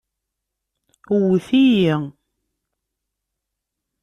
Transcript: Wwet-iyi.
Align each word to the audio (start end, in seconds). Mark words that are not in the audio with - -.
Wwet-iyi. 1.15 1.95